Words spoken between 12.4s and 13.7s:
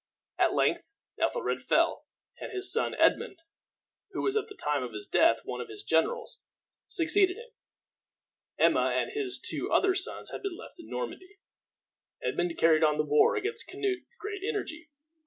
carried on the war against